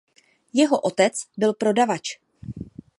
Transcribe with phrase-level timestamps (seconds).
[0.53, 2.17] Jeho otec byl prodavač.